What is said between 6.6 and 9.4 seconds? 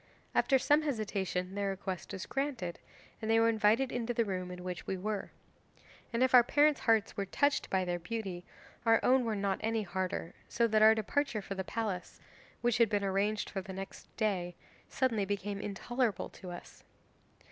hearts were touched by their beauty, our own were